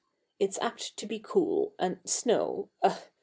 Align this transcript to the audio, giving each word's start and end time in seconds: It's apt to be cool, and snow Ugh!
It's 0.39 0.57
apt 0.63 0.97
to 0.97 1.05
be 1.05 1.19
cool, 1.19 1.75
and 1.77 1.99
snow 2.05 2.71
Ugh! 2.81 3.03